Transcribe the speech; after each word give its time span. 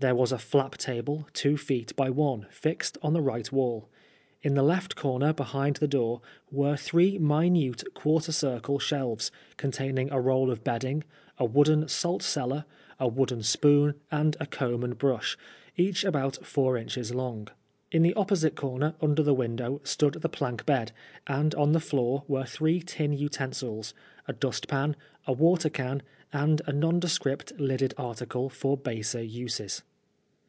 There 0.00 0.14
was' 0.16 0.32
a 0.32 0.38
flap 0.38 0.76
table, 0.76 1.26
two 1.32 1.56
feet 1.56 1.96
by 1.96 2.10
one, 2.10 2.46
fixed 2.50 2.98
on 3.00 3.14
the 3.14 3.22
right 3.22 3.50
wall. 3.50 3.88
In 4.42 4.52
the 4.52 4.62
left 4.62 4.96
corner 4.96 5.32
behind 5.32 5.76
the 5.76 5.88
door 5.88 6.20
were 6.50 6.76
three 6.76 7.16
minute 7.18 7.82
quarter 7.94 8.30
circle 8.30 8.78
shelves, 8.78 9.30
contain 9.56 9.96
ing 9.96 10.10
a 10.12 10.20
roll 10.20 10.50
of 10.50 10.62
bedding, 10.62 11.04
a 11.38 11.46
wooden 11.46 11.88
salt 11.88 12.22
cellar, 12.22 12.66
a 13.00 13.08
wooden 13.08 13.42
spoon, 13.42 13.94
and 14.10 14.36
a 14.38 14.44
comb 14.46 14.84
and 14.84 14.98
brush, 14.98 15.38
each 15.74 16.04
about 16.04 16.44
four 16.44 16.76
inches 16.76 17.14
long. 17.14 17.48
In 17.90 18.02
the 18.02 18.12
opposite 18.12 18.56
comer 18.56 18.94
under 19.00 19.22
the 19.22 19.32
window 19.32 19.80
stood 19.84 20.14
the 20.14 20.28
plank 20.28 20.66
bed, 20.66 20.92
and 21.26 21.54
on 21.54 21.72
the 21.72 21.80
floor 21.80 22.24
were 22.28 22.44
three 22.44 22.82
tin 22.82 23.14
utensils 23.14 23.88
PSI80N 23.88 23.88
lilFE. 23.88 24.26
125 24.28 24.28
—a 24.28 24.34
dnst 24.34 24.68
pan, 24.68 24.96
a 25.26 25.32
water 25.32 25.70
can, 25.70 26.02
and 26.30 26.60
a 26.66 26.72
nondescript 26.74 27.58
lidded 27.58 27.94
article 27.96 28.50
for 28.50 28.76
baser 28.76 29.22
uses. 29.22 29.82